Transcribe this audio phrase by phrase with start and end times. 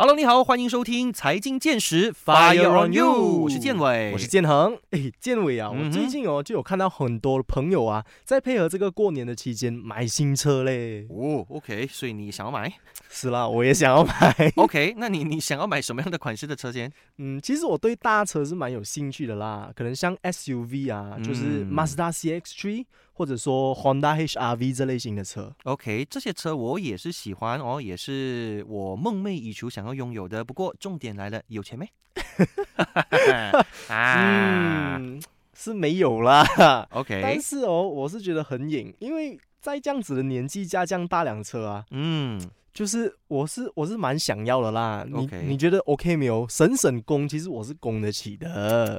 [0.00, 4.74] Hello，你好，欢迎收听财经见识，Fire on you，我是建伟，我是建恒。
[4.92, 11.06] 哎，建伟啊，我最近哦就有看到很多朋友啊，在配合这个过年的期间买新车嘞。
[11.10, 12.72] 哦，OK，所以你想要买？
[13.10, 14.50] 是啦，我也想要买。
[14.56, 16.90] OK，那你你想要买什么样的款式的车先？
[17.18, 22.86] 嗯，其实我对大车是蛮有兴趣的啦，可能像 SUV 啊，就是 Mazda CX-3。
[23.20, 30.42] 或者说 Honda HR-V 这类型的车，OK，这些车我也是喜欢哦，也是我梦寐以求想要拥有的。
[30.42, 31.86] 不过重点来了，有钱没？
[33.92, 34.98] 啊，
[35.52, 36.88] 是没有啦。
[36.92, 42.40] OK，但是哦，我是觉得很瘾，因为在这样子的年纪加这样大辆车啊，嗯，
[42.72, 45.06] 就是我是我是蛮想要的啦。
[45.06, 46.48] 你你觉得 OK 没有？
[46.48, 48.98] 省省工，其实我是供得起的。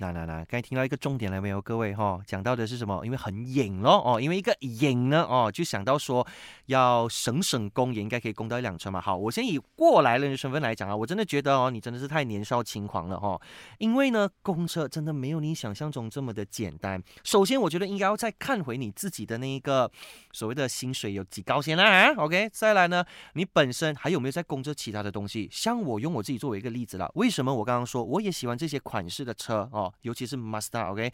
[0.00, 1.60] 那那那，刚才听到一个重点了没有？
[1.60, 3.04] 各位哈，讲到的是什么？
[3.04, 6.24] 因为很瘾咯哦，因为一个瘾呢哦，就想到说
[6.66, 9.00] 要省省工，也应该可以供到一辆车嘛。
[9.00, 13.40] 好，我先以过来人的身份来讲啊，我真的觉得哦，你真的是太年少轻狂了哈。
[13.78, 17.02] 因为呢，公车真的没有你想象中这么的简单。
[17.24, 19.90] 首先，我觉得应该要再看回你自己的那一个
[20.32, 22.14] 所谓的薪水有几高先啦。
[22.14, 25.48] OK，再来呢，你本身还有没有在供着其他的东西？
[25.50, 29.87] 像我用我自己作为一个例子了，为什么我刚刚说我也喜欢这些款式的车哦？
[30.02, 31.12] 尤其是 Master，OK。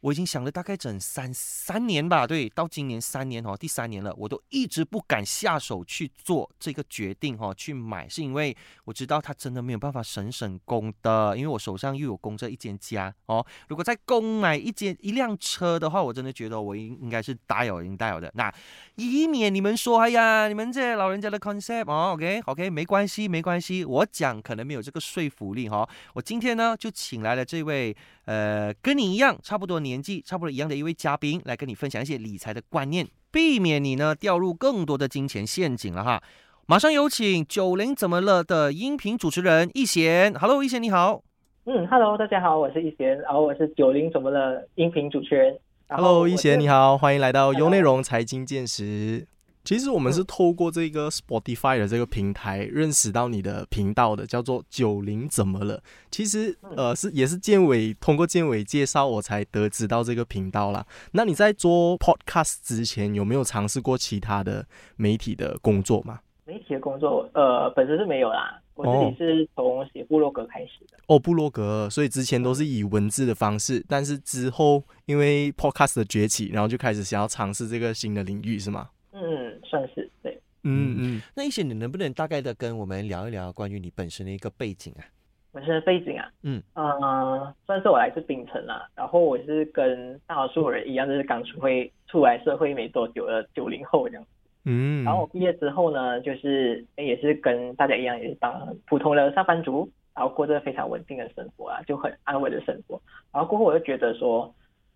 [0.00, 13.44] 我已经想了大概整三三年吧，对，到今年三年哦，第三年了，我都一直不敢下手去做这个决定哈，去买，是因为我知道它真的没有办法省省工的，因为我手上又有供着一间家哦。
[13.68, 18.30] 如果再供买一间一辆车的话，我真的觉得我应应该是大有应大有的。
[18.34, 18.54] 那
[18.94, 25.88] 以免你们说，哎呀，你们这老人家的 concept 哦，OK OK，没关系没关系，我讲可能没有这个说服力哈。
[26.14, 27.96] 我今天呢就请来了这位。
[28.28, 36.22] 呃，跟你一样差不多年纪、差不多一样的一位嘉宾，来跟你分享一些理财的观念，避免你呢掉入更多的金钱陷阱了哈。
[36.66, 41.22] 马上有请九零怎么了的音频主持人易贤，Hello，易贤你好。
[41.64, 45.58] 嗯，Hello，大家好，我是易贤，然后我是九零怎么了音频主持人。
[45.88, 49.26] Hello，易贤你好，欢迎来到优内容财经见识。
[49.68, 55.82] 其实我们是透过这个 Spotify 的这个平台认识到你的频道的，叫做九零怎么了？
[56.10, 60.86] 其实呃是也是建伟通过建伟介绍我才得知到这个频道啦。
[61.12, 66.20] 那你在做 Podcast 之前有没有尝试过其他的媒体的工作吗？
[66.46, 70.96] 媒体的工作呃本身是没有啦，我自己是从写部落格开始的。
[71.08, 78.88] 哦，部落格，所以之前都是以文字的方式，但是之后因为 Podcast 的崛起，然后就开始想要尝试这个新的领域，是吗？
[79.20, 80.40] 嗯，算是对。
[80.64, 85.06] 嗯嗯，那一些你能不能大概的跟我们聊一聊关于你本身的一个背景啊？
[85.52, 94.24] 本身的背景啊，嗯呃，算是我来自槟城啦，然后我是跟大多数人一样，就是刚出会出来社会没多久的九零后这样。
[94.64, 103.00] 嗯，然后我毕业之后呢，就是也是跟大家一样，也是当普通的上班族，然后过着非常稳定的生活啊，就很安稳的生活。
[103.32, 104.52] 然后过后我就觉得说，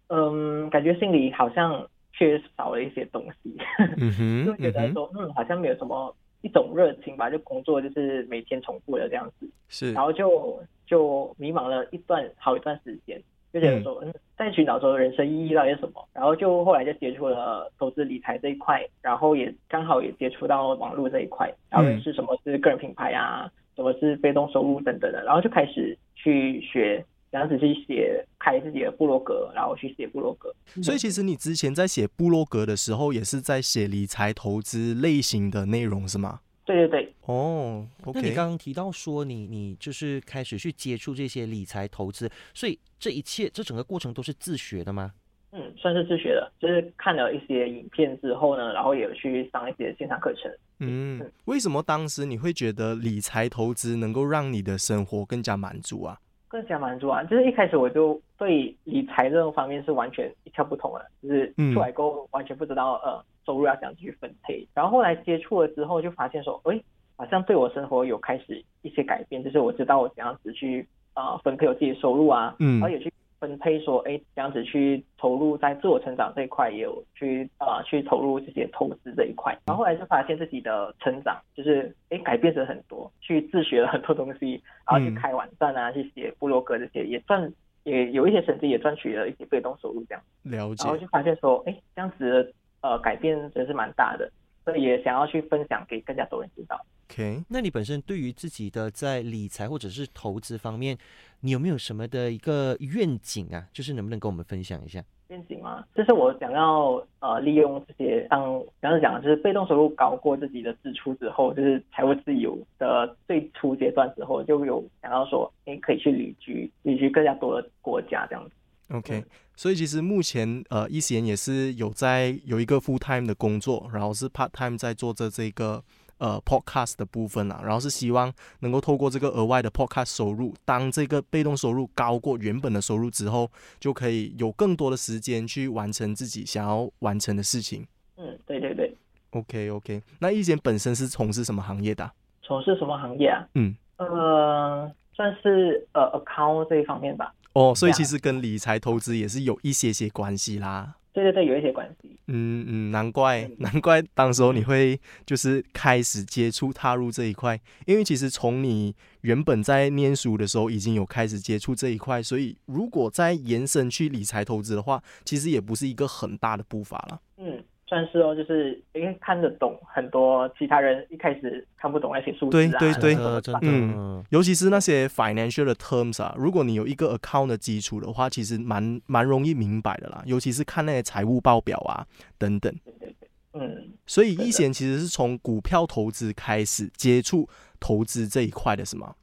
[0.08, 1.86] 嗯，感觉心里好像。
[2.22, 3.52] 缺少了一些东西，
[4.46, 10.56] 就觉得说，嗯，好像没有什么一种热情吧，就工作就是每天重复的这样子，是，然后就
[10.86, 13.20] 就迷茫了一段好一段时间，
[13.52, 27.04] 就觉得说，嗯，在寻找说人生意义到底是什么，然后就后来就接触了投资理财这一块，然后也刚好也接触到网络这一块，然后是什么是个人品牌啊，什么是被动收入等等的，然后就开始去学。
[27.32, 30.54] 这样子去写，开自己的部落格，然后去写部落格。
[30.82, 36.40] 所以其实你之前在写部落格的时候，也是在写理财投资类型的内容，是吗？
[36.66, 37.14] 对对对。
[37.22, 45.12] 哦，那你刚刚提到说你你就是开始去接触这些理财投资，所以这一切这整个过程都是自学的吗？
[45.52, 50.50] 嗯，算是自学的，就是看了一些影片之后呢，然后也有去上一些线上课程。
[50.80, 56.18] 嗯，为什么当时你会觉得理财投资能够让你的生活更加满足啊？
[56.52, 57.24] 更加满足啊！
[57.24, 64.68] 就是一开始我就对理财这种方面是完全一窍不通的，就是出来后完全不知道呃收入要怎样去分配。
[64.74, 66.78] 然后后来接触了之后，就发现说，哎，
[67.16, 73.10] 好像对我生活有开始一些改变，就是我知道我怎样子去啊分配我自己的收入啊，嗯，然后也去。
[73.42, 79.52] 分配说，哎，这样子去投入在自我成长这一块，也有去啊去投入这些投资这一块。
[79.66, 87.52] 然后后来就发现自己的成长，就是哎改变了很多，去自学了很多东西，然后去开网站啊，去写部落格这些，也赚
[87.82, 90.22] 也有一些成绩，也赚取了一些被动收入这样。
[90.44, 90.84] 了解。
[90.84, 94.30] 然后就发现说，哎，这样子呃改变真是蛮大的，
[94.64, 96.80] 所以也想要去分享给更加多人知道。
[97.10, 100.96] OK，那你本身对于自己的在理财或者是投资方面，
[101.42, 103.66] 你有没有什么的一个愿景啊？
[103.72, 105.04] 就是能不能跟我们分享一下？
[105.28, 105.84] 愿景吗？
[105.94, 118.50] 就是我想要呃利用这些，当刚才讲的就是被动收入高过自己的支出之后，就是财务自由的最初阶段之后，就有想要说，哎，可以去旅居，旅居更加多的国家这样子。
[118.94, 119.24] OK，
[119.56, 125.82] 所以其实目前呃，一贤也是有在有一个 full time 的工作，然后是 part time 在做着这个。
[126.22, 137.84] 呃，podcast 的部分啦，然后是希望能够透过这个额外的 podcast 收入，当这个被动收入高过原本的收入之后，就可以有更多的时间去完成自己想要完成的事情。
[138.16, 138.96] 嗯，对对对。
[139.30, 142.08] OK OK，那易贤本身是从事什么行业的？
[142.40, 143.44] 从事什么行业啊？
[143.56, 147.34] 嗯，呃，算是呃 account 这一方面吧。
[147.54, 150.94] 哦，所以其实跟理财投资也是有一些些关系啦。
[151.12, 152.16] 对对对，有一些关系。
[152.28, 167.20] 嗯嗯，难怪难怪，当时候你会就是开始接触踏入这一块，因为其实从你原本在念书的时候已经有开始接触这一块，所以如果再延伸去理财投资的话，其实也不是一个很大的步伐了。
[167.36, 167.62] 嗯。
[167.92, 180.22] 算是哦，就是因为看得懂很多其他人一开始看不懂那些数字啊，对对对，嗯，尤其是那些 financial 的 terms 啊，如果你有一个 account 的基础的话，其实蛮蛮容易明白的啦。
[180.24, 182.06] 尤其是看那些财务报表啊
[182.38, 183.28] 等等，对对对。
[183.60, 187.46] 嗯，所以一贤其实是从股票投资开始接触
[187.78, 189.14] 投资这一块的是吗？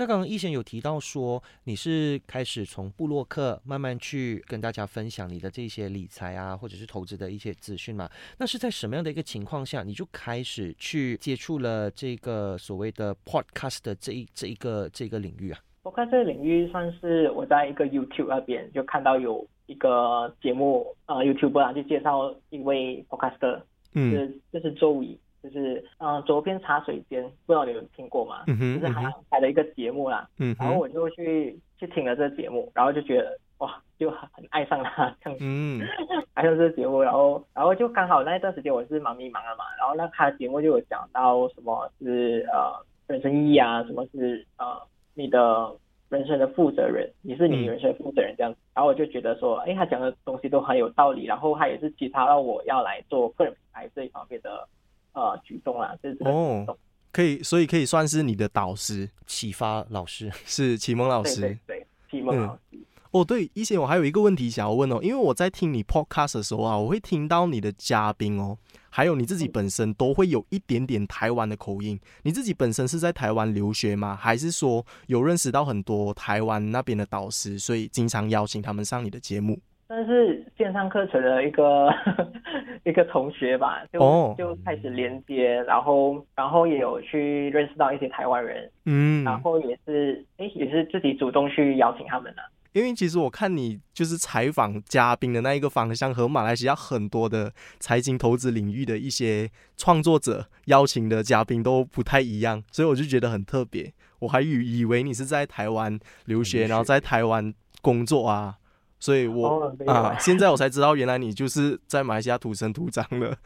[0.00, 8.08] 那刚刚易贤有提到说，你是开始从布洛克慢慢去跟大家分享你的这些理财啊，或者是投资的一些资讯嘛？
[8.38, 23.60] 那是在什么样的一个情况下，你就开始去接触了这个所谓的 podcast 的这一这一个这个领域啊？podcast 这个领域算是我在一个 YouTube 那边就看到有一个节目，呃，YouTube 啊，就介绍一位 podcaster，
[23.92, 25.14] 嗯，就是周瑜。
[25.42, 28.44] 就是嗯，左边茶水间，不知道你有听过吗？
[28.46, 30.28] 嗯就是他拍了一个节目啦。
[30.38, 35.44] 嗯然后我就去去听了这个节目，然后就觉得哇，就很很爱上他这样子。
[35.46, 35.80] 嗯。
[36.34, 42.72] 爱上这个节目，然后然后就刚好那一段时间我是蛮迷茫的嘛，然后那他的节目就有讲到什么是呃
[43.06, 44.80] 人生意义啊，什么是呃
[45.14, 45.74] 你的
[46.08, 48.58] 人生的负责人，你是你人生的负责人这样子。
[48.74, 54.68] 然后我就觉得说，哎，他讲的东西都很有道理，然后他也是启发到我要来做个人品牌这一方面的。
[55.12, 56.78] 呃，举动啦，这是哦，
[57.12, 62.78] 可以，所以可以算是你的导师、启发老师， 是启蒙老师，对，启蒙老师。
[63.12, 68.56] 哦，对，以前我还有一个问题想要问哦，因为我在听你 podcast 的时候啊，我会听到你的嘉宾哦，
[68.88, 71.98] 还有你自己本身都会有一点点台湾的口音。
[72.22, 74.14] 你自己本身是在台湾留学吗？
[74.14, 79.58] 还是说有认识到很多台湾那边的导师，所以经常邀请他们上你的节目？
[79.92, 81.92] 但是线上课程的一个
[82.86, 83.98] 一个同学吧，就
[84.38, 92.42] 就开始连接，然后然后也有去认识到一些台湾人，嗯，然后也是哎也是自己主动去邀请他们的。
[92.72, 103.92] 因为其实我看你就是采访嘉宾的那一个方向和马来西亚很多的财经投资领域的一些创作者邀请的嘉宾都不太一样，所以我就觉得很特别。
[104.20, 107.52] 我还以以为你是在台湾留学，然后在台湾
[107.82, 108.54] 工作啊。
[109.00, 113.36] 所以，我啊， 现在我才知道，原来你就是在马来西亚土生土长的。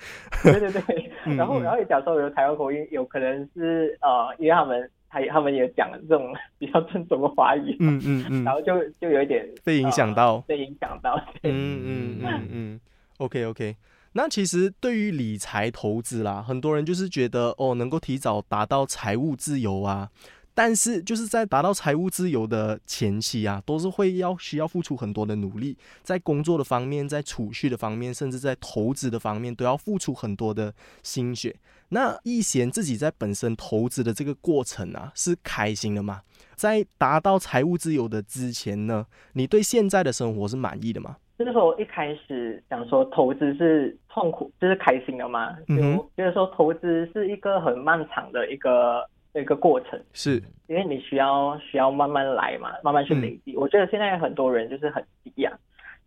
[0.42, 11.14] 对对对， 然后然后也讲说有台湾口音，有可能是呃，因为他们他他们也讲这种比较正宗的华语，嗯嗯嗯，然后就就有一点被影响到，被影响到。
[11.44, 12.80] 嗯嗯嗯嗯
[13.18, 13.76] ，OK OK。
[14.16, 20.08] 那其实对于理财投资啦，很多人就是觉得哦，能够提早达到财务自由啊。
[20.56, 31.56] 但是就是在达到财务自由的前期啊，都是会要需要付出很多的努力，在工作的方面，在储蓄的方面，甚至在投资的方面，都要付出很多的心血。
[31.88, 36.22] 那易贤自己在本身投资的这个过程啊，是开心的吗？
[36.54, 41.16] 在达到财务自由的之前呢，你对现在的生活是满意的吗？
[41.36, 45.56] 就是说一开始想说投资是痛苦，就是开心的吗？
[45.66, 49.04] 嗯，就是说投资是一个很漫长的一个。
[49.40, 50.42] 一个过程，是。
[50.66, 53.54] 因为你需要需要慢慢来嘛，慢慢去累积。
[53.54, 55.52] 我觉得现在很多人就是很急呀，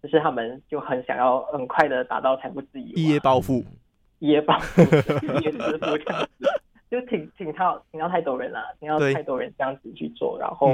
[0.02, 3.64] 就是他们就很想要很快的达到财富自由，一夜暴富，
[4.18, 4.82] 一夜暴富，
[5.38, 6.48] 一夜致富这样子，
[6.90, 10.74] 就挺挺到挺到太多人了，挺到太多人这样子去做，然后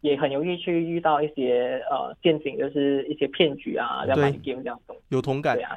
[0.00, 5.76] 也很容易去遇到一些呃陷阱，就是一些骗局啊，要买 game 这样东西，有同感，对啊，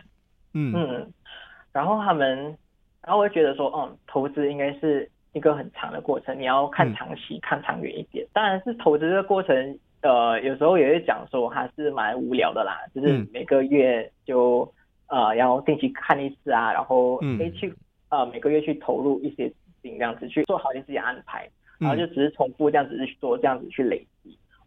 [0.53, 0.73] 嗯。
[0.75, 1.13] 嗯，
[1.73, 2.55] 然后他们，
[3.01, 5.09] 然后我就觉得说，嗯，投资应该是。
[5.37, 8.25] 一个很长的过程，你要看长期、看长远一点。
[8.33, 14.69] 当然是投资的过程，呃，有时候也会讲说还是蛮无聊的啦，就是每个月就
[15.07, 17.73] 呃要定期看一次啊，然后可以去
[18.09, 24.07] 呃每个月去投入一些资金，这样子去做好你自己安排，然后就只是重复这样子去做，这样子去累积。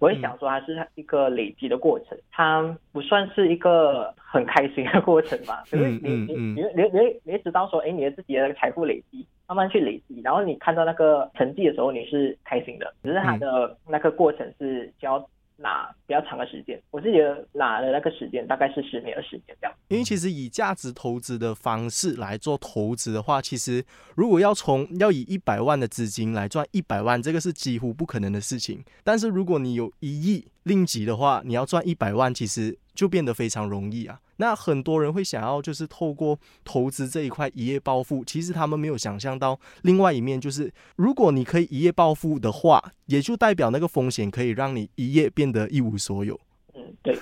[0.00, 5.62] 我会想说它是一个累积的过程，它不算是一个很开心的过程吧。
[5.70, 12.92] 可是你你你你你你知道说，哎，你的自己的财富累积，慢慢去累积，然后你看到那个成绩的时候，你是开心的。
[13.04, 15.24] 只是它的那个过程是需要。
[15.60, 17.18] 拿比较长的时间，我自己
[17.52, 19.76] 拿的那个时间大概是十年的时间这样。
[19.88, 28.82] 因为其实以价值投资的方式来做投资的话，其实如果要从要以一百万的资金来赚一百万，这个是几乎不可能的事情。
[29.04, 34.20] 但是如果你有一亿令吉的话，你要赚一百万，其实就变得非常容易啊。
[34.36, 46.38] 那很多人会想要就是透过投资这一块一夜暴富，其实他们没有想象到另外一面，就是如果你可以一夜暴富的话，也就代表那个风险可以让你一夜变得一无所有。
[46.74, 47.16] 嗯，对，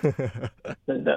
[0.84, 1.16] 真的。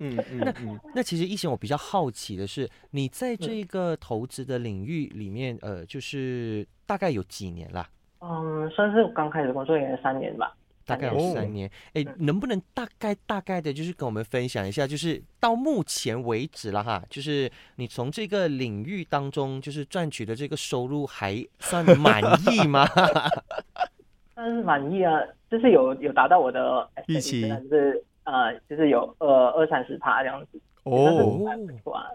[0.00, 0.54] 嗯嗯，那
[0.96, 7.88] 那其实一贤，我比较好奇的是，你在这个投资的领域里面，呃，就是大概有几年啦？
[8.20, 10.54] 嗯，算是刚开始工作也三年吧。
[10.88, 22.86] 大概有三年，哎，能不能大概大概的，就是跟我们分享一下，就是到目前为止了哈，就是你从这个领域当中，就是赚取的这个收入还算满意吗？
[24.34, 30.60] 算是满意啊，就是有有达到我的预期，就是呃，就是有二二三十趴这样子。
[30.84, 31.38] 哦，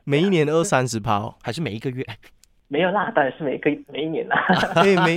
[0.03, 2.03] 每一年二三十趴，还是每一个月？
[2.69, 4.35] 没有啦，当然是每个每一年啦。
[4.83, 5.15] 以每，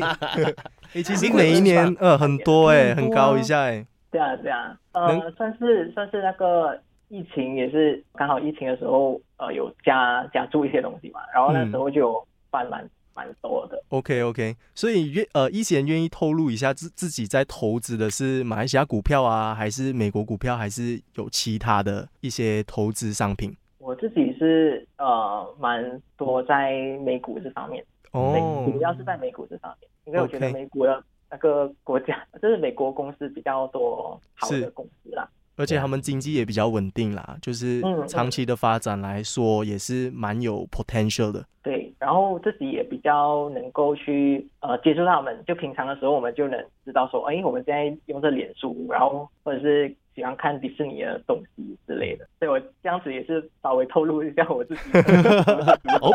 [0.96, 3.86] 哎，其实每一年呃很多哎，很高一下哎。
[4.10, 13.78] 对啊，对啊，呃，算是算是那个疫情也是刚好疫情的时候，呃，有加加注一些东西嘛，然后那时候就翻蛮蛮多的。
[13.90, 23.54] OK OK，所以愿呃一贤愿意透露一下自自己在投资的是马来西亚股票啊，还是美国股票，还是有其他的一些投资商品？
[23.78, 26.72] 我自己是呃蛮多在
[27.04, 41.44] 美股这方面，哦，主要是在美股这方面，因为我觉得美股的那个国家， 就是美国公司比较多好的公司啦，而且他们经济也比较稳定啦，就是长期的发展来说也是蛮有 potential 的。
[41.62, 49.94] 对，然后自己也比较能够去呃接触到他们，就平常的时候我们就能知道说，哎，我们现在用这脸书，然后或者是。
[50.16, 54.80] 喜欢看迪士尼的东西之类的，所以我这样子也是稍微透露一下我自己。
[56.00, 56.10] 哦，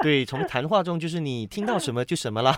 [0.00, 2.52] 对，从谈话中就是你听到什么就什么了。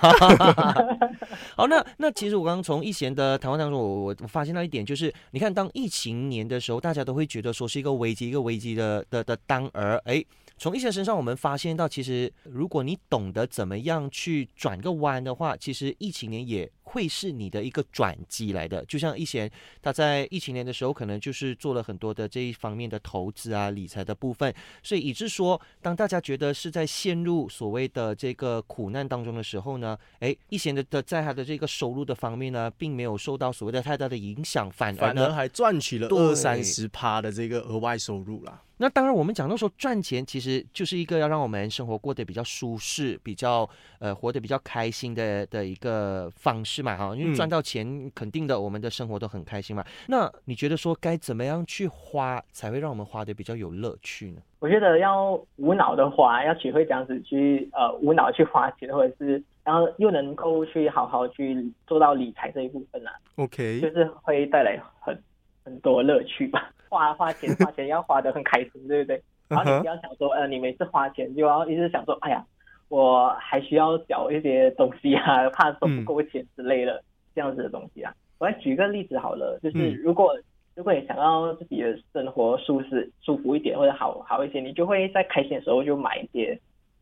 [1.56, 10.22] 好，那那其实我刚刚从易贤的谈话当中，我我发现到一点，就是你看，当疫情年的时候，大家都会觉得说是一个危机，一个危机的的的当儿，哎。
[10.62, 18.84] 从一些身上，我们发现到，其实如果你懂得怎么样去转个弯的话，其实疫情年也会是你的一个转机来的。
[18.84, 19.50] 就像一贤
[19.80, 38.62] 他在疫情年的时候，可能就是做了很多的这一方面的投资啊、理财的部分，所以以致说，当大家觉得是在陷入所谓的这个苦难当中的时候呢，哎，一贤的的在他的这个收入的方面呢，并没有受到所谓的太大的影响，反而呢还赚取了二三十趴的这个额外收入啦。
[38.82, 43.68] 那当然，我们讲到说赚钱，其实就是一个要让我们生活过得比较舒适、比较
[43.98, 47.14] 呃活得比较开心的的一个方式嘛，哈。
[47.14, 49.84] 因为赚到钱，肯定的，我们的生活都很开心嘛。
[50.08, 54.40] 那你觉得说该怎么样去花，才会让我们花的比较有乐趣呢？
[54.60, 63.12] 我觉得要无脑的花，要学会这样子去呃无脑去花钱，或者是然后又能够去好好去做到理财这一部分啊。
[63.36, 65.22] OK，就是会带来很
[65.62, 66.72] 很多乐趣吧。
[66.90, 69.22] 花花钱花钱要花的很开心，对不对？
[69.48, 72.44] 然后你不要想说，呃，你每次花钱就要一直想说，哎呀，
[72.88, 77.02] 我还需要缴一些东西啊，怕收不够钱之类的
[77.34, 78.12] 这样子的东西啊。
[78.38, 80.36] 我来举个例子好了，就是如果
[80.74, 86.58] 如果你想要自己的生活舒适舒服一点或者好好一些，你就会在开心的时候就买一些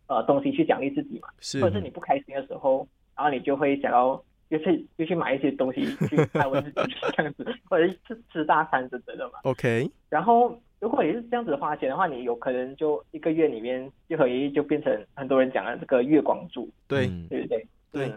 [0.06, 1.28] 呃东西去奖励自己嘛。
[1.60, 4.22] 或者是你不开心的时候，然后你就会想要。
[4.50, 9.40] 就去就去买一些东西去安慰自己这样子，或者是吃大餐之类的嘛。
[9.42, 9.90] OK。
[10.08, 16.68] 然后如果你是这样子花钱的话，你有可能就一个月里面就可以就变成很多人讲的这个月光族。
[16.86, 17.66] 对，对不对？
[17.92, 18.08] 对。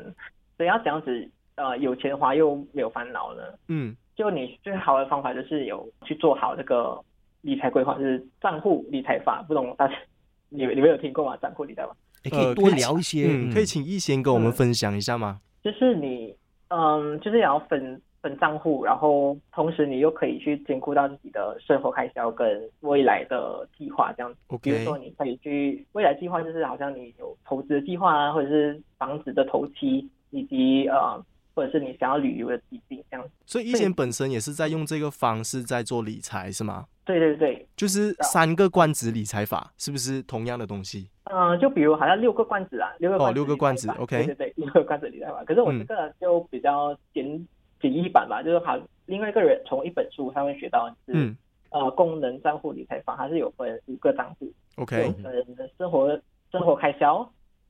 [0.58, 3.44] 所以要这样子呃有钱花又没有烦恼呢。
[3.68, 3.96] 嗯。
[4.16, 7.00] 就你最好的方法就是有去做好这个
[7.42, 9.44] 理财规划，就是账户理财法。
[9.48, 9.96] 不懂大家
[10.50, 11.36] 你你们有听过吗？
[11.42, 11.96] 账户理财法？
[12.24, 15.42] 你可以多聊一些，可以请易先跟我们分享一下吗？
[15.64, 16.36] 就是你，
[16.70, 24.40] 嗯，就是也要分分账户，然后同时你又可以去兼顾到自己的生活开销跟未来的计划这样子。
[24.62, 31.24] 比如说你可以去未来计划，就是好像你有投资的计划啊，或者是房子的投期，以及呃。
[31.54, 36.86] 或者是你想要旅游的基金这样子，所以以前本身也是在用这个方式在做理财，是吗？
[37.04, 41.10] 对对对，就是三个罐子理财法，是不是同样的东西？
[41.34, 45.44] 嗯，就比如好像六个罐子啊，六个哦，六个罐子，OK，对对对，六个罐子理财法。
[45.46, 47.48] 可是我这个就比较简
[47.80, 51.34] 简易版吧，就是好另外一个人从一本书上面学到是，
[51.70, 55.12] 呃，功能账户理财法它是有分五个账户，OK，有
[55.56, 56.20] 分生活
[56.52, 57.28] 生活开销，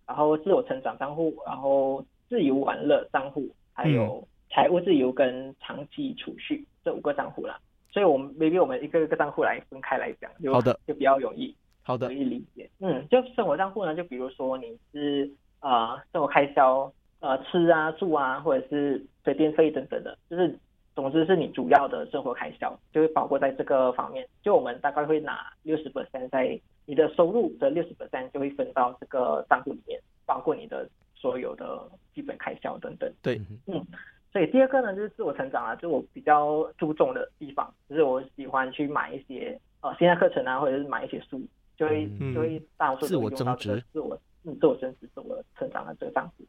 [0.08, 7.60] 然后自我成长账户，然后自由玩乐账户，还有财务自由跟长期储蓄这五个账户啦。
[7.94, 11.54] 所以，我们 maybe 我们一个一个账户来分开来讲，就好的，就比较容易，
[11.84, 12.70] 好的，可以理解。
[12.80, 15.30] 嗯，就生活账户呢，就比如说你是
[15.62, 20.58] 呃生活开销，呃吃啊住啊，或者是水电费等等的，就是
[20.96, 24.28] 总之是你主要的生活开销，就会包括在这个方面。
[24.44, 31.82] 就我们大概会拿六十 percent 在你的收入的六十 percent 就会分到这个账户里面，包括你的所有的
[32.14, 33.12] 基本开销等等。
[33.22, 33.86] 对，嗯。
[34.34, 41.42] 所以第二个呢，就是自我成长啊，就是我比较注重的地方，就是我喜欢去买一些呃线下课程啊，或者是买一些书，
[41.82, 46.46] 就会就会大多数都用到这个自我嗯自我增值、自我成长的这个账户。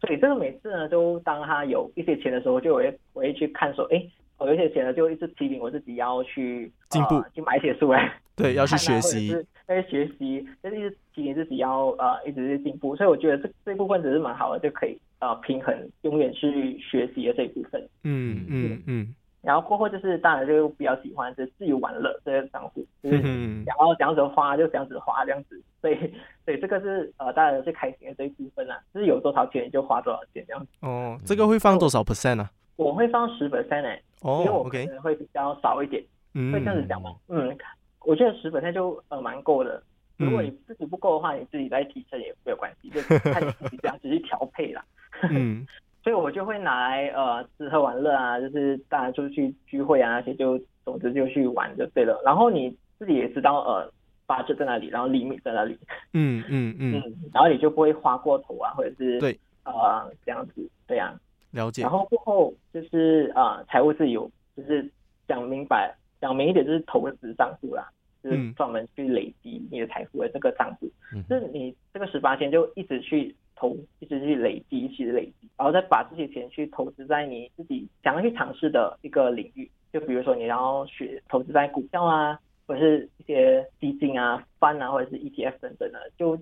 [0.00, 4.02] 所以这个每次呢，都当他有一些钱的时候，就我会我会去看说，哎，
[4.38, 9.28] 我有一些钱了，就一直提醒我自己要去进步，去买一些书来 对，要去学习，
[9.68, 12.96] 要去学习，就是一直提醒自己要呃一直去进步。
[12.96, 14.98] 所以我觉得这这部分只是蛮好的，就可以。
[15.20, 17.86] 呃，平衡永远去学习的这一部分。
[18.04, 19.14] 嗯嗯嗯。
[19.42, 23.22] 然后过后就是，当然就比较喜欢是自由玩乐这些账户，就是
[23.64, 25.60] 想要这样子花就这样子花这样子。
[25.80, 25.96] 所以，
[26.44, 30.68] 所以这个是呃，大家最开心的这一部分啦，就是有多少钱就花多少钱这样子。
[30.82, 32.50] 哦，这个会放多少 percent 呢？
[32.76, 36.02] 我会放十 percent 哎，因为我可能会比较少一点，
[36.34, 37.14] 会这样子讲嘛。
[37.28, 37.56] 嗯，
[38.00, 39.82] 我觉得十 percent 就呃蛮够的。
[40.18, 44.84] 如果你自己不够的话，你自己再提升也没有关系，就看你自己这样 子去调配啦。
[45.30, 45.66] 嗯，
[46.02, 52.18] 所以我就会拿来呃吃喝玩乐啊，就是大家出去聚会啊那些，就总之就去玩就对了。
[52.24, 53.92] 然后你自己也知道呃，
[54.24, 55.78] 八折在哪里，然后厘米在哪里。
[56.14, 56.92] 嗯嗯嗯。
[57.34, 61.14] 然后你就不会花过头啊，或者是对呃这样子对啊。
[61.50, 61.82] 了解。
[61.82, 64.90] 然后过后就是呃财务自由，就是
[65.28, 67.86] 讲明白讲明一点，就是投资账户啦，
[68.24, 70.90] 就是专门去累积你的财富的这个账户。
[71.14, 71.22] 嗯。
[71.28, 73.36] 就是你这个十八天就一直去。
[73.60, 79.70] 投一直去累积，一直累积，然后再把这些钱去投资在你自己想要去尝试的一个领域。
[79.92, 86.38] 就比如说，你要学投资在股票啊，或者是一些基金啊、翻啊，或者是 ETF 等等的，就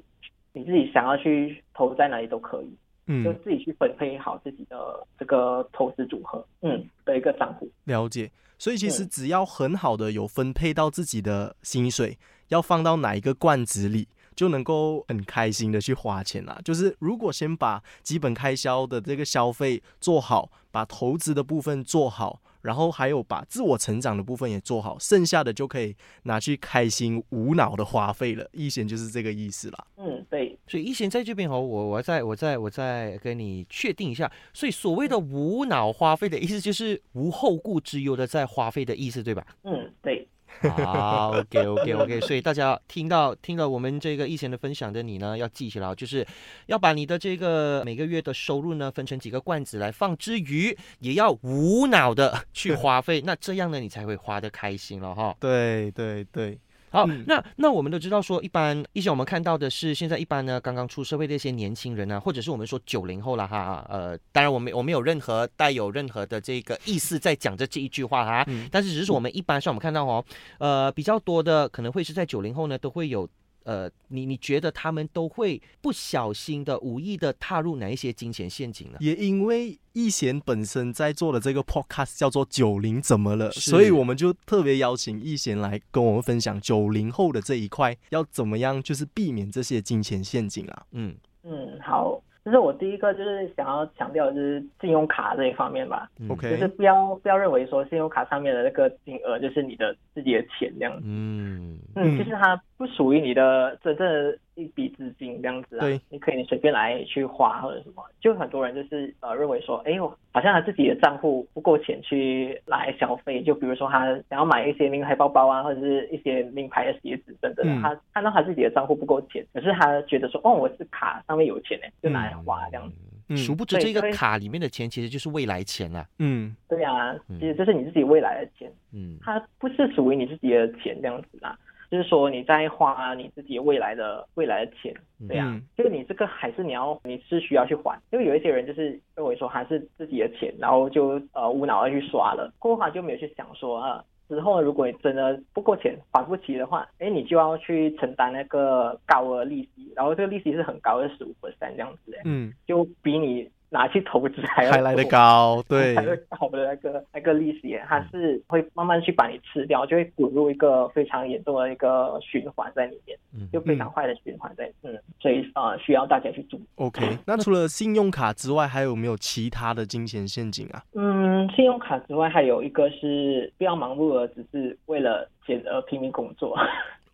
[0.53, 2.71] 你自己想要去投在哪里都可以。
[3.07, 7.69] 嗯，就自己去分配好自己的这个投资组合，嗯，的一个账户。
[7.85, 8.31] 了解。
[8.59, 14.09] 所以其实只要很好的有分配到自己的薪水，要放到哪一个罐子里。
[14.39, 16.57] 就能够很开心的去花钱啦。
[16.65, 28.49] 就是如果先把基本开销的这个消费做好，把投资的部分做好，然后还有把自我成长的部分也做好，剩下的就可以拿去开心无脑的花费了。
[28.53, 29.87] 一贤就是这个意思啦。
[29.97, 30.57] 嗯，对。
[30.69, 34.31] 所以一贤在这边哦，我我再我再我再跟你确定一下。
[34.55, 39.45] 所以所谓的无脑花费的意思，就是无后顾之忧的在花费的意思，对吧？
[39.65, 40.18] 嗯，对。
[40.63, 46.27] 好，OK OK OK，所以大家听到听了我们这个以前的分享的你呢，要记起来，就是
[46.67, 55.37] 要把你的这个每个月的收入呢分成几个罐子来放，之余也要无脑的去花费，那这样呢你才会花的开心了哈。
[55.39, 56.59] 对对对。
[56.91, 70.25] 好，那那我们都知道说，一般一些我们看到的是，现在一般呢，刚刚出社会的一些年轻人呢，或者是我们说九零后了哈，呃，当然我们我没有任何带有任何的这个意思在讲着这一句话哈，但是只是我们一般上我们看到哦，
[70.59, 73.29] 呃，比较多的可能会是在九零后呢，都会有。
[73.69, 78.97] 呃，你你觉得他们都会不小心的、无意的踏入哪一些金钱陷阱呢？
[78.99, 90.87] 也因为易贤本身在做的这个 podcast 叫做“九零怎么了”，所以我们就特别邀请易贤来跟我们分享九零后的这一块要怎么样，就是避免这些金钱陷阱啊。
[90.93, 92.23] 嗯嗯，好。
[92.49, 96.09] 其实我第一个就是想要强调，就是信用卡这一方面吧。
[96.31, 101.03] OK，就是不要不要认为说信用卡上面的那个金额就是你的自己的钱这样子。
[101.05, 105.81] 嗯嗯，其实它不属于你的真正一笔资金这样子啊。
[105.81, 108.03] 对，你可以随便来去花或者什么。
[108.21, 113.43] 就很多人就是呃认为说，哎呦，好像他自己的账户不够钱去来消费。
[113.43, 117.83] 就比如说他想要买一些名牌包包啊，或者是一些名牌的鞋子等等。
[117.83, 122.39] 他看到他自己的账户不够钱，可是他觉得说，哦，我是卡上面有钱呢，就拿来。
[122.45, 122.89] 花这样
[123.29, 126.07] 子，殊不知这个卡里面的钱其实就是未来钱啊。
[126.21, 128.71] 嗯，对啊，其实这是你自己未来的钱。
[128.93, 131.59] 嗯，它不是属于你自己的钱这样子啦。
[131.91, 134.95] 就是说你在花你自己未来的未来的钱，
[135.27, 135.61] 对呀。
[135.77, 144.05] 就你这个还是你要你是需要去还，因为有一些人就是认为说还是自己的钱，然后就呃无脑的去刷了，过后就没有去想说啊。
[144.29, 166.65] 之后，如果你真的不够钱还不起的话，哎，你就要去承担那个高额利息，然后这个利息是很高的十五 percent 这样子，嗯，就比你拿去投资还要还来得高，对，还会高的那个那个利息，它是会慢慢去把你吃掉，就会滚入一个非常严重的一个循环在里面，嗯就非常坏的循环在，嗯，所以啊，需要大家去注意。
[166.77, 170.83] OK， 那除了信用卡之外，还有没有其他的金钱陷阱啊？
[170.95, 176.57] 嗯，信用卡之外，还有一个是不要盲目的只是为了钱而拼命工作。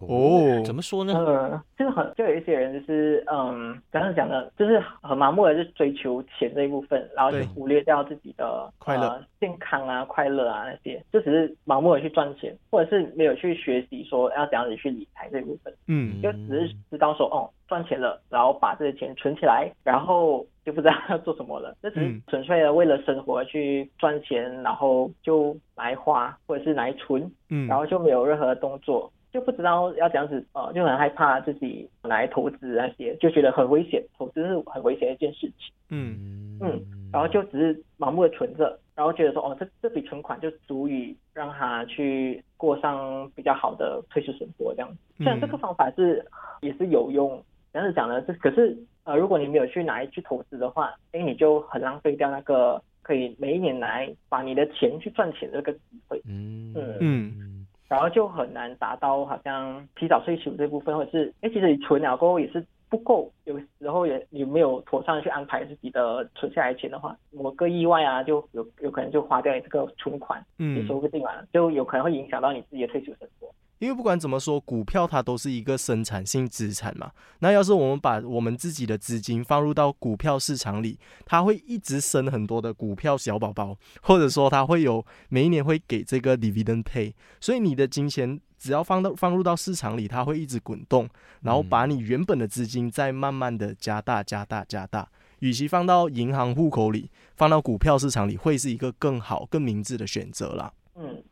[0.09, 1.13] 哦，怎么说呢？
[1.17, 15.73] 嗯，就是很就有一些人就是嗯，刚刚讲的，就是很盲目的就追求钱这一部分，然后就忽略掉自己的快乐、健康啊、快乐啊那些，就只是盲目的去赚钱，或者是没有去学习说要怎样子去理财这一部分。
[15.87, 29.11] 嗯，就只是知道说哦赚钱了，然后把这些钱存起来，然后就不知道要做什么了， 这只是纯粹的为了生活去赚钱，然后就来花或者是来存，嗯，然后就没有任何动作。
[29.35, 35.75] 就不知道要怎样子，呃，就很害怕自己来投资那些，就觉得很危险，投资是很危险的一件事情。
[35.89, 36.81] 嗯嗯，
[37.13, 44.97] 然后就只是盲目的存着，然后觉得说，哦，这这笔存款就足以让他去过上比较好的退休生活这样子。
[45.17, 46.25] 虽然这个方法是
[46.61, 47.43] 也是有用，
[47.73, 56.23] 但是讲呢这可是，呃，如果你没有去拿去投资的话，哎，你就很浪费掉那个可以每一年来把你的钱去赚钱这个机会。
[56.25, 57.64] 嗯嗯。
[57.89, 73.49] 然后就很难达到好像提早退休这部分，或者是哎，其实你存了过后也是不够，有时候也你没有妥善去安排自己的存下来钱的话，某个意外啊，就有有可能就花掉你这个存款，嗯，也说不定啊，就有可能会影响到你自己的退休生活。
[73.85, 77.13] 因为不管怎么说，股票它都是一个生产性资产嘛。
[77.41, 87.13] 那要是我们把我们自己的资金放入到股票市场里，它会一直生很多的股票小宝宝，或者说它会有每一年会给这个 dividend pay。
[87.43, 91.07] 所以你的金钱只要放到放入到市场里，它会一直滚动，
[91.43, 95.07] 然后把你原本的资金再慢慢的加大、加大、加大。
[95.41, 100.73] 与其放到银行户口里，放到股票市场里，会是一个更好、更明智的选择啦。
[100.95, 101.23] 嗯，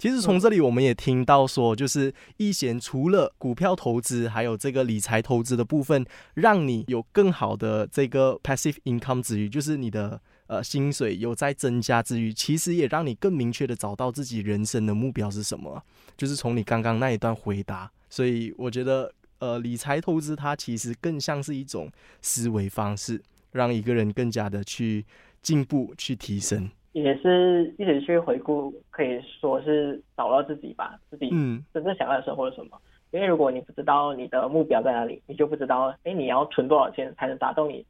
[0.00, 15.84] 其实从这里我们也听到说，就是易贤除了股票投资，还有这个理财投资的部分，让你有更好的这个 passive income 之余，就是你的呃薪水有在增加之余，其实也让你更明确的找到自己人生的目标是什么。
[16.16, 25.04] 就是从你刚刚那一段回答，所以我觉得呃理财投资它其实更像是一种思维方式，让一个人更加的去
[25.42, 26.70] 进步、去提升。
[26.92, 31.30] 也是一直去回顾，可以说是找到自己吧，自己
[31.72, 32.80] 真正想要的生活是什么。
[33.12, 37.84] 因为如果你不知道你的目标在哪里，你就不知道，哎，你要存多少钱才能达到你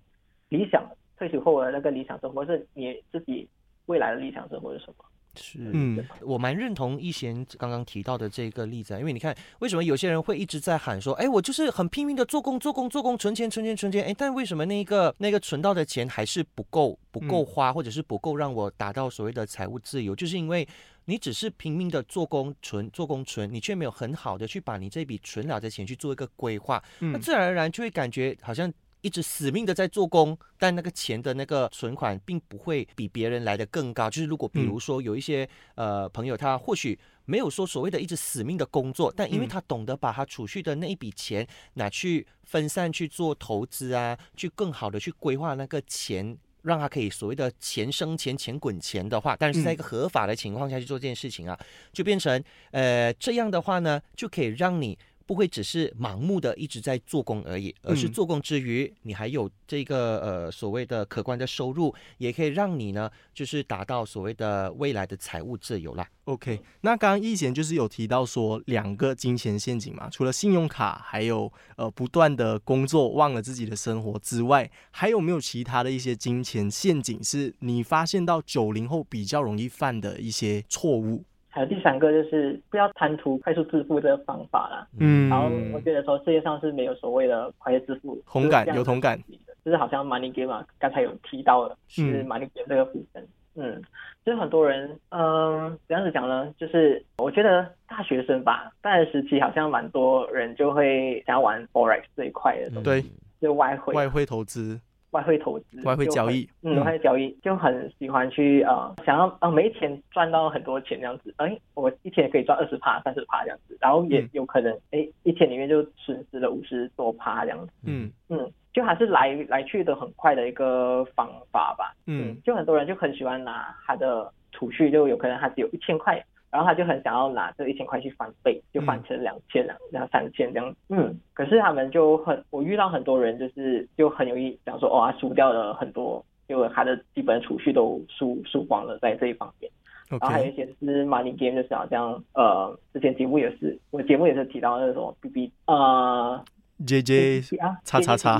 [0.48, 0.82] 理想
[1.16, 3.48] 退休后的那个理想生活，是你自己
[3.86, 5.04] 未来的理想生活是什么？
[5.36, 20.16] 是，嗯，我蛮认同一贤刚刚提到的这个例子，因为你看，为什么有些人会一直在喊说，哎，我就是很拼命的做工、做工、做工，存钱、存钱、存钱，哎，但为什么那个那个存到的钱还是不够、不够花，或者是不够让我达到所谓的财务自由？
[20.16, 20.66] 就是因为
[21.04, 28.72] 你只是拼命的做工存、做工存，你却没有很好的去把你这笔存了的钱去做一个规划，那自然而然就会感觉好像。
[29.02, 34.10] 一直死命的在做工，但那个钱的那个存款并不会比别人来的更高。
[34.10, 51.58] 就是如果比如说有一些呃朋友，他或许没有说所谓的一直死命的工作，但因为他懂得把他储蓄的那一笔钱拿去分散去做投资啊，去更好的去规划那个钱，让他可以所谓的钱生钱、钱滚钱的话，但是在一个合法的情况下去做这件事情啊，
[51.92, 54.98] 就变成呃这样的话呢，就可以让你。
[55.30, 66.04] 不会只是盲目的一直在做工而已，而是做工之余，你还有这个呃所谓的可观的收入，也可以让你呢，就是达到所谓的未来的财务自由啦。
[66.24, 81.24] OK，那刚刚易贤就是有提到说两个金钱陷阱嘛，除了信用卡，还有呃不断的工作忘了自己的生活之外，还有没有其他的一些金钱陷阱是你发现到九零后比较容易犯的一些错误？
[81.50, 84.86] 还有第三个就是不要贪图快速致富这个方法啦。
[84.98, 88.22] 嗯，然后我觉得说世界上是没有所谓的快速致富。
[88.26, 89.20] 同感，有同感。
[89.62, 93.26] 就是好像 money game 嘛，刚才有提到的是 money game 这个部分。
[93.56, 93.82] 嗯，
[94.24, 96.54] 就是很多人，嗯，怎样子讲呢？
[96.56, 103.04] 就是我觉得大学生吧，大学时期好像蛮多人就会想要玩 forex 这一块的东西，对，
[103.42, 104.80] 就外汇，外汇投资。
[105.10, 118.10] 外汇投资、外汇交易，嗯，外汇交易就很喜欢去啊，想要啊，每一天赚到很多钱这样子，哎，我一天可以赚二十趴、三十趴这样子，然后也有可能，哎，一天里面就损失了五十多趴这样子，嗯。
[118.28, 130.74] 嗯，就还是来来去的很快的一个方法吧，嗯，就很多人就很喜欢拿他的储蓄，就有可能他只有一千块，然后他就很想要拿这一千块去翻倍，就翻成两千两两三千这样。
[130.88, 139.70] 嗯，可是他们就很，我遇到很多人就是就很容易讲说，哦，他输掉了很多，因为他的基本储蓄都输输光了在这一方面。
[140.08, 146.44] 然后还有一些是 money game，就是好像呃，之前节目也是，我节目也是提到那个什么 B B 呃。
[146.86, 148.38] J J 啊叉叉叉，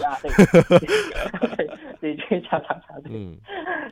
[2.00, 3.36] 对，J J 叉叉叉，嗯，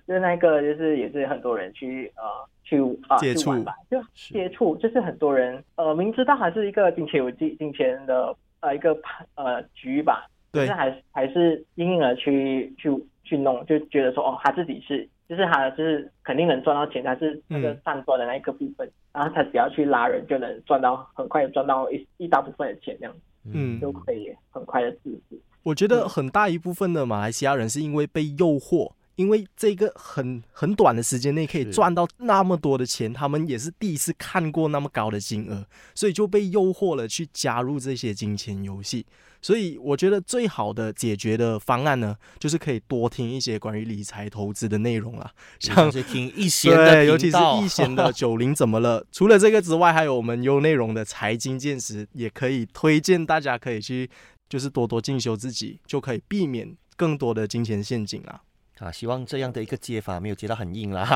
[0.06, 2.22] 就是那个，就是也是很多人去呃
[2.68, 8.94] 去啊接触吧，就接触，就是很多人呃明知道还是一个金钱有金金钱的呃一个
[9.36, 12.90] 呃局吧，对，是还还是硬硬的去去
[13.24, 23.14] 去弄，就觉得说哦他自己是，就是他就是肯定能赚到钱，他是那个上赚的那一个部分，然后他只要去拉人就能赚到很快赚到一一大部分的钱这样。
[23.50, 25.38] 嗯，就可以很快的致富。
[25.62, 39.04] 我觉得很大一部分的马来西亚人是因为被诱惑，因为这个很很短的时间内可以赚到那么多的钱，他们也是第一次看过那么高的金额，所以就被诱惑了去加入这些金钱游戏。
[39.42, 49.04] 所以我觉得最好的解决的方案呢，就是可以多听一些关于理财投资的内容啦，像听一些的尤其是一贤的 九零怎么了？
[49.10, 54.08] 除了这个之外，还有我们优内容的财经见识，也可以推荐大家可以去，
[54.48, 58.42] 就是多多进修自己，就可以避免更多的金钱陷阱啦。
[58.78, 61.08] 啊，希望这样的一个接法没有接到很硬啦。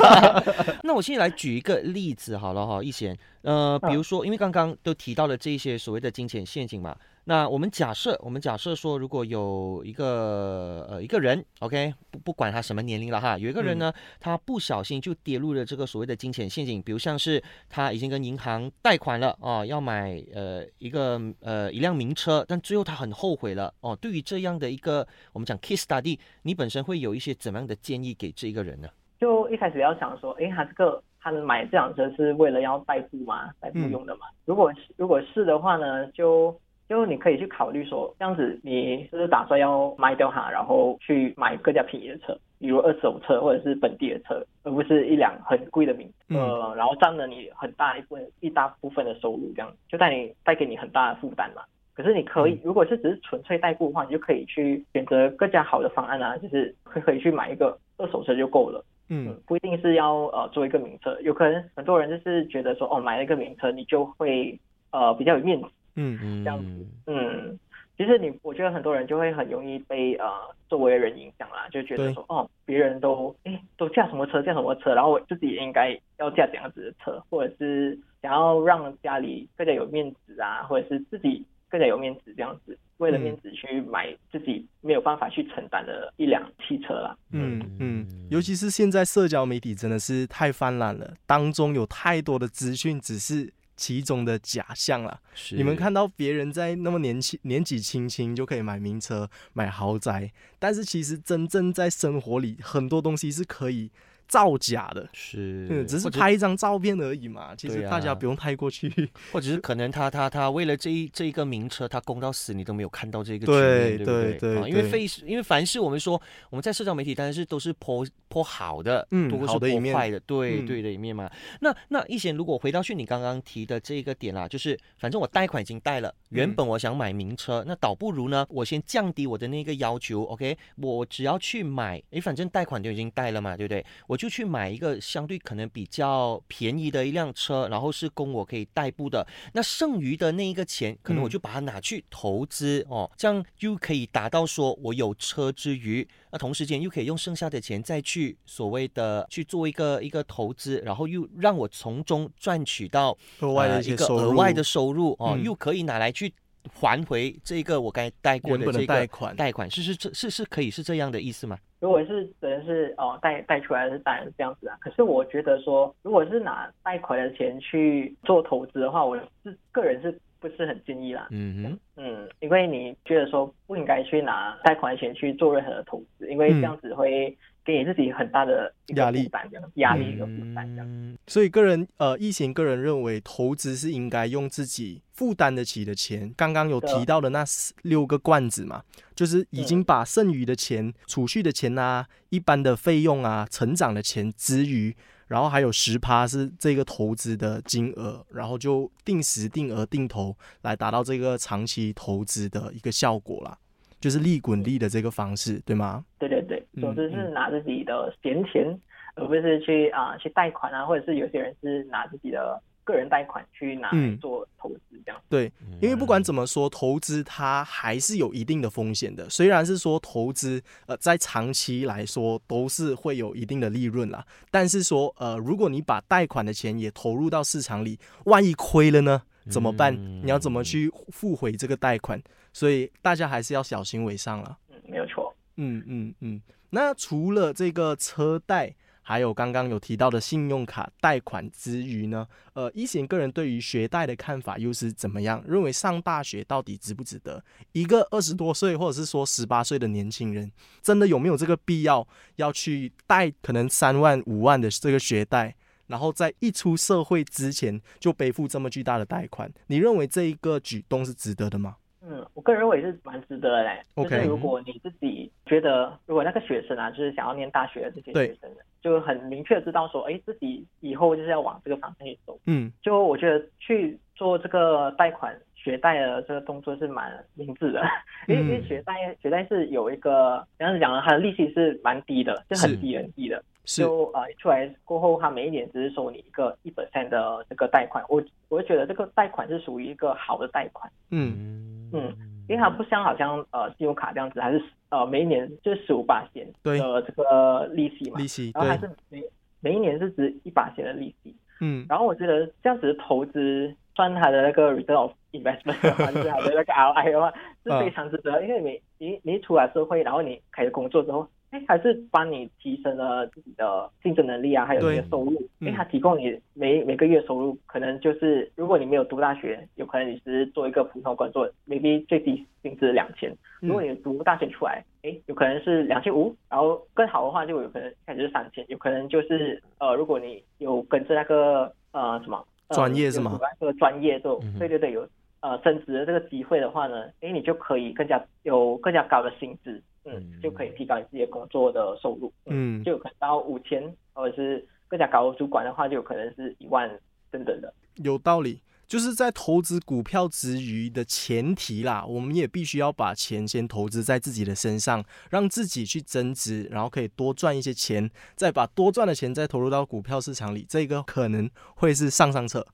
[0.84, 6.96] 那我现在来举一个例子好了哈，一贤，呃，比如说，因为刚刚都提到了这些所谓的金钱陷阱嘛。
[7.24, 23.94] 那我们假设，我们假设说，如果有一个呃一个人，OK，不不管他什么年龄了哈，有一个人呢，他不小心就跌入了这个所谓的金钱陷阱，比如像是他已经跟银行贷款了哦，要买呃一个呃一辆名车，但最后他很后悔了哦。
[23.94, 28.88] 对于这样的一个我们讲 case study，你本身会有一些怎么样的建议给这一个人呢？
[29.20, 33.52] 就一开始要想说，哎，他这个他买这辆车是为了要代步吗？
[33.60, 34.22] 代步用的嘛？
[34.44, 36.52] 如果如果是的话呢，就
[36.92, 51.62] 就你可以去考虑说，这样子你是不是打算要卖掉它，然后去买更加便宜的车，比如二手车或者是本地的车，而不是一辆很贵的名呃，然后占了你很大一部分一大部分的收入，这样就带你带给你很大的负担嘛。
[51.94, 58.84] 可是你可以，如果是只是纯粹代步的话，你就可以去选择更加好的方案啊，就是可可以去买一个二手车就够了。
[59.08, 64.58] 嗯，不一定是要呃做一个名车，有可能很多人就是觉得说，哦，买了一个名车，你就会
[64.90, 65.66] 呃比较有面子。
[65.94, 67.58] 嗯嗯，这样子，嗯，
[67.96, 70.26] 其实你，我觉得很多人就会很容易被呃
[70.68, 87.14] 周围的人影响啦，就觉得说，哦，别人都哎都驾什么车，驾什么车，然后我自己也应该要驾这样子的车，或者是想要让家里更加有面子啊，或者是自己更加有面子这样子，为了面子去买自己没有办法去承担的一辆汽车啦。
[87.32, 93.52] 嗯嗯，尤其是现在社交媒体真的是太泛滥了，当中有太多的资讯只是。
[93.76, 95.20] 其中的假象啦，
[95.52, 103.90] 你们看到别人在那么年轻、年纪轻轻就可以买名车、买豪宅，但是其实真正在生活里，很多东西是可以。
[104.28, 105.08] 造假的。
[105.12, 107.54] 是，嗯，只是拍一张照片而已嘛。
[107.56, 108.90] 其实大家不用太过去，
[109.32, 121.30] 或者是可能他他他为了这一这一个名车，他攻到死，你都没有看到这个对对对，因为非因为凡是我们说我们在社交媒体，当然是都是泼泼好的，嗯，好的一面，坏的，对对的一面嘛。
[121.60, 133.84] 那那一贤，如果回到去你刚刚提的这个点啦，就是反正我贷款已经贷了，原本我想买名车，那倒不如呢，我先降低我的那个要求，OK，我只要去买，哎，反正贷款就已经贷了嘛，对不对？
[134.12, 134.22] 我。
[134.22, 139.26] 就去买一个相对可能比较便宜的一辆车，然后是供我可以代步的。
[139.52, 156.32] 那剩余的那一个钱，可能我就把它拿去投资哦，这样又可以达到说我有车之余，那同时间又可以用剩下的钱再去所谓的去做一个一个投资，然后又让我从中赚取到额外的一个额外的收入哦，又可以拿来去
[156.72, 161.56] 还回这个我该贷过的这个贷款，贷款是是这是是可以是这样的意思吗？
[161.80, 171.28] 如果是人是哦贷贷出来的是当然是这样子啊，可是我觉得说，如果是拿贷款的钱去做投资的话，我是个人是不是很建议啦？
[171.30, 177.36] 嗯哼，嗯，因为你觉得说不应该去拿贷款的钱去做任何的投资，因为这样子会。
[177.64, 181.18] 给自己很大的压力，这样压力一个负担这样。
[181.26, 186.32] 所以个人呃，易贤个人认为，投资是应该用自己负担得起的钱。
[186.36, 187.44] 刚刚有提到的那
[187.82, 188.82] 六个罐子嘛，
[189.14, 194.96] 就是已经把剩余的钱、储蓄的钱啊、一般的费用啊、成长的钱之余，
[195.28, 203.56] 然后还有十趴是这个投资的金额，然后就定时定额定投来达到这个长期投资的一个效果啦。
[204.02, 206.04] 就是利滚利的这个方式，对吗？
[206.18, 208.78] 对对对，总之是拿自己的闲钱
[209.14, 215.20] 而不是去啊去贷款啊，或者是有些人是拿自己的个人贷款去拿来做投资这样。
[215.28, 219.30] 对，因为不管怎么说，投资它还是有一定的风险的。
[219.30, 229.22] 虽然是说投资呃在长期来说都是会有一定的利润啦，但是说呃如果你把贷款的钱也投入到市场里，万一亏了呢？
[229.50, 229.92] 怎么办？
[230.24, 232.22] 你要怎么去付回这个贷款？
[232.52, 234.58] 所以大家还是要小心为上了。
[234.68, 235.34] 嗯，没有错。
[235.56, 236.40] 嗯嗯嗯。
[236.70, 242.26] 那除了这个车贷，还有刚刚有提到的信用卡贷款之余呢？
[242.54, 245.44] 呃，一贤个人对于学贷的看法又是怎么样？
[245.46, 247.44] 认为上大学到底值不值得？
[247.72, 255.54] 一个二十多岁或者是说十八岁的年轻人，真的有没有这个必要要去贷可能三万五万的这个学贷？
[255.88, 261.76] 然后在一出社会之前就背负这么巨大的贷款，你认为这一个举动是值得的吗？
[262.04, 263.80] 嗯，我个人认为是蛮值得的嘞。
[263.96, 272.38] 就是如果你自己觉得，如果那个学生啊，就是想要念大学的这些学生，就很明确知道说，哎，自己以后就是要往这个方向去走。
[272.46, 277.82] 嗯，就我觉得去做这个贷款学贷的这个动作是蛮明智的，
[278.26, 283.42] 因为因为学贷学贷是有一个，这样子讲了，它的利息是蛮低的，就很低很低的。
[283.64, 290.90] 就呃出来过后，他每一年只是收你一个一本 t 的这个贷款，我我就觉得这个贷款是属于一个好的贷款。
[291.12, 292.12] 嗯嗯，
[292.48, 299.22] 因为它不像好像呃信用卡这样子，还是呃每一年就是十五八千的这个利息嘛，利息，然后还是每
[299.60, 301.32] 每一年是值一把钱的利息。
[301.60, 307.32] 嗯，然后我觉得这样子投资算它的那个 return of investment 的话，就是它的那个 ROI 的话
[307.64, 308.60] 是非常值得，因为
[308.98, 311.26] 你你你出来社会，然后你开始工作之后。
[311.52, 315.32] 哎，还是帮你提升了自己的竞争能力啊，还有你的收入。
[315.58, 323.30] 因为它提供你每每个月收入，可能就是如果你没有读大学，有可能你是做一个普通工作，maybe 最低薪资两千。
[323.60, 333.38] 如果你读大学出来，哎，有可能是两千五，然后更好的话就有可能开始是三千，有可能就是呃，如果你有跟着那个呃什么专业是吗？
[333.60, 335.06] 那个专业就对对对有
[335.42, 339.82] 呃升职的这个机会的话呢，哎，你就可以更加有更加高的薪资。
[340.04, 342.32] 嗯，就可以提高你自己的工作的收入。
[342.46, 343.80] 嗯，就可能到五千，
[344.12, 346.90] 或者是更加高的主管的话，就有可能是一万
[347.30, 347.72] 等等的。
[348.02, 362.66] 有道理，就是在投资股票之余的前提啦，我们也必须要把钱先投资在自己的身上，让自己去增值，然后可以多赚一些钱，再把多赚的钱再投入到股票市场里，这个可能会是上上策。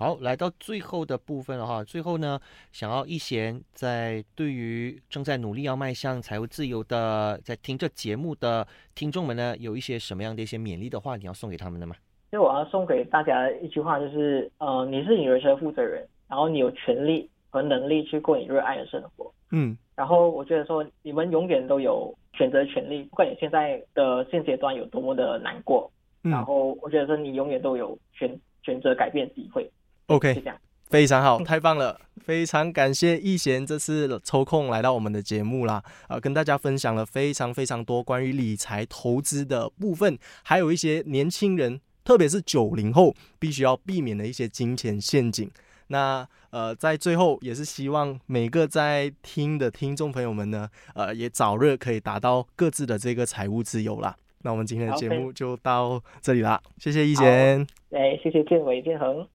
[0.00, 0.06] 对。
[0.06, 1.84] 好，来到最后的部分了哈。
[1.84, 2.40] 最后呢，
[2.72, 11.94] 想要一贤在对于正在努力要迈向财务自由的，在听这节目的听众们呢，有一些什么样的一些勉励的话，你要送给他们的吗？
[12.30, 19.30] 其实我要送给大家一句话，就是，呃，你是你人生的负责人，然后你有权利和能力去过你热爱的生活。
[19.50, 19.76] 嗯。
[19.96, 25.90] 然后我觉得说，你们永远都有选择权利，不管你现在的现阶段有多么的难过，
[26.22, 29.68] 然后我觉得说，你永远都有选选择改变机会。
[30.10, 30.42] OK，
[30.88, 31.96] 非常好，太棒了！
[32.24, 45.48] 非常感谢易贤这次抽空来到我们的节目啦，啊，跟大家分享了非常非常多关于理财投资的部分，还有一些年轻人，特别是九零后必须要避免的一些金钱陷阱。
[45.86, 54.16] 那呃，在最后也是希望每个在听的听众朋友们呢，呃，也早日可以达到各自的这个财务自由啦。
[54.42, 59.26] 那我们今天的节目就到这里啦，谢谢易贤，哎，谢谢建伟建恒。